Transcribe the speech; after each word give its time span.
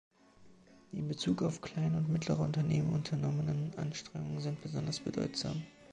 Die 0.91 0.97
in 0.97 1.07
Bezug 1.07 1.43
auf 1.43 1.61
kleine 1.61 1.97
und 1.97 2.09
mittlere 2.09 2.39
Unternehmen 2.41 2.93
unternommenen 2.95 3.71
Anstrengungen 3.77 4.41
sind 4.41 4.59
besonders 4.63 4.99
bedeutsam. 4.99 5.61